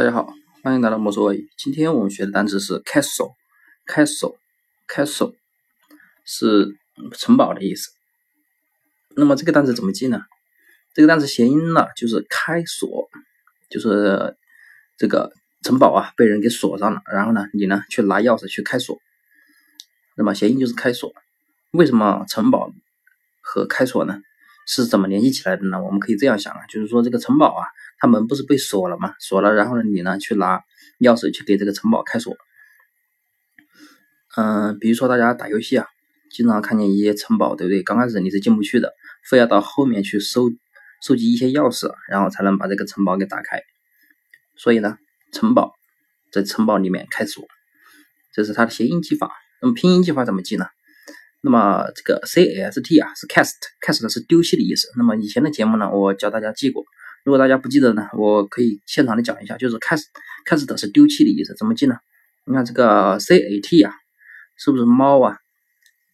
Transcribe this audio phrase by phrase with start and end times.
[0.00, 1.50] 大家好，欢迎来到魔术外语。
[1.58, 5.34] 今天我们学的单词是 castle，castle，castle
[6.24, 6.74] 是
[7.18, 7.90] 城堡的意思。
[9.14, 10.22] 那么这个单词怎么记呢？
[10.94, 13.10] 这个单词谐音呢就是开锁，
[13.68, 14.38] 就是
[14.96, 18.98] 这个城堡啊被人给锁上了，然后呢你呢去拿钥匙去开锁。
[20.16, 21.12] 那么谐音就是开锁。
[21.72, 22.72] 为什么城堡
[23.42, 24.18] 和开锁呢
[24.66, 25.82] 是怎么联系起来的呢？
[25.82, 27.66] 我们可以这样想啊，就是说这个城堡啊。
[28.00, 29.14] 他门不是被锁了吗？
[29.20, 30.60] 锁了，然后呢，你呢去拿
[31.00, 32.34] 钥匙去给这个城堡开锁。
[34.36, 35.86] 嗯，比如说大家打游戏啊，
[36.30, 37.82] 经常看见一些城堡，对不对？
[37.82, 38.94] 刚开始你是进不去的，
[39.28, 40.50] 非要到后面去收
[41.02, 43.60] 收集一些钥匙，然后才能把这个城堡给打开。
[44.56, 44.96] 所以呢，
[45.32, 45.74] 城堡
[46.32, 47.44] 在城堡里面开锁，
[48.32, 49.30] 这是它的谐音记法。
[49.60, 50.66] 那么拼音记法怎么记呢？
[51.42, 54.88] 那么这个 C A S T 啊是 cast，cast 是丢弃的意思。
[54.96, 56.84] 那么以前的节目呢，我教大家记过。
[57.24, 61.96] 如果大家不记得呢，我可以现场的讲一下，就是 cast，cast 是丢弃的意思，怎么记呢？
[62.46, 63.92] 你看这个 c a t 啊，
[64.56, 65.36] 是不是猫啊？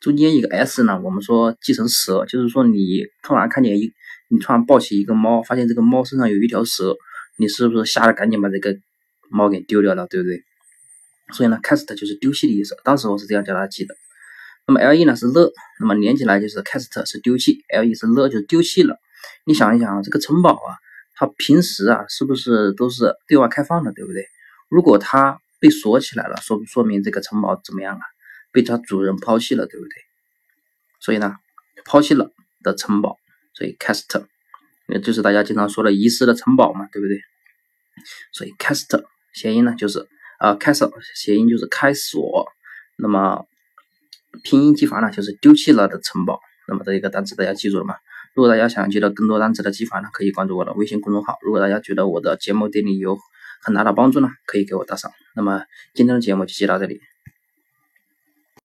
[0.00, 3.92] 中间一个 s 呢，我们说记成蛇，就是说你突然看见一，
[4.28, 6.96] 你突然抱起一个猫，发现这个猫身上有一条蛇，
[7.38, 8.76] 你是不是吓得赶紧把这个
[9.30, 10.42] 猫给丢掉了，对不对？
[11.32, 13.94] 所以呢，cast 就是丢弃的意思，当时我是这样教大家记的。
[14.66, 18.96] 那么 le 呢是乐，那么连起来就是 cast 是丢弃，le 是乐就是丢弃了。
[19.46, 20.74] 你想一想啊，这个城堡啊。
[21.18, 24.24] 它平时啊，是不是都是对外开放的，对不对？
[24.68, 28.02] 如果它被锁起来了，说说明这个城堡怎么样啊？
[28.52, 29.90] 被它主人抛弃了，对不对？
[31.00, 31.34] 所以呢，
[31.84, 32.30] 抛弃了
[32.62, 33.16] 的城堡，
[33.52, 34.24] 所以 cast，
[34.86, 37.20] 那就是大家经常说的遗失的城堡嘛，对不对？
[38.32, 40.06] 所以 cast 谐音呢就是
[40.38, 42.46] 啊，cast 谐音就是开锁，
[42.96, 43.44] 那么
[44.44, 46.38] 拼音记法呢就是丢弃了的城堡。
[46.68, 47.94] 那么这一个单词大家记住了吗？
[48.34, 51.38] 如果大家想记得更多单词的记法呢，可以关注我的微信公众号。
[51.42, 53.16] 如果大家觉得我的节目对你有
[53.62, 55.10] 很大的帮助呢，可以给我打赏。
[55.34, 57.00] 那么今天的节目就接到这里。